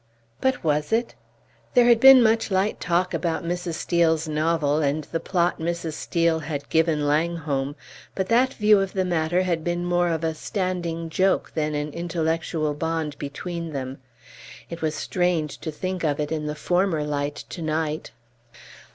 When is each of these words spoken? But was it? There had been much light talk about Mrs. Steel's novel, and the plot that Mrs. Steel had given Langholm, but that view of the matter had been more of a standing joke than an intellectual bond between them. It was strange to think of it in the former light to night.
But 0.39 0.63
was 0.63 0.91
it? 0.91 1.13
There 1.75 1.85
had 1.85 1.99
been 1.99 2.23
much 2.23 2.49
light 2.49 2.79
talk 2.79 3.13
about 3.13 3.43
Mrs. 3.45 3.75
Steel's 3.75 4.27
novel, 4.27 4.79
and 4.81 5.03
the 5.03 5.19
plot 5.19 5.59
that 5.59 5.63
Mrs. 5.63 5.93
Steel 5.93 6.39
had 6.39 6.67
given 6.69 7.05
Langholm, 7.07 7.75
but 8.15 8.27
that 8.27 8.55
view 8.55 8.79
of 8.79 8.93
the 8.93 9.05
matter 9.05 9.43
had 9.43 9.63
been 9.63 9.85
more 9.85 10.09
of 10.09 10.23
a 10.23 10.33
standing 10.33 11.11
joke 11.11 11.51
than 11.53 11.75
an 11.75 11.93
intellectual 11.93 12.73
bond 12.73 13.15
between 13.19 13.73
them. 13.73 13.99
It 14.71 14.81
was 14.81 14.95
strange 14.95 15.59
to 15.59 15.69
think 15.71 16.03
of 16.03 16.19
it 16.19 16.31
in 16.31 16.47
the 16.47 16.55
former 16.55 17.03
light 17.03 17.35
to 17.49 17.61
night. 17.61 18.09